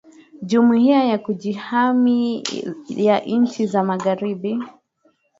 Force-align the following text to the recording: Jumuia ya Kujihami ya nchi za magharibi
Jumuia 0.41 1.03
ya 1.03 1.17
Kujihami 1.17 2.43
ya 2.89 3.19
nchi 3.19 3.65
za 3.65 3.83
magharibi 3.83 4.59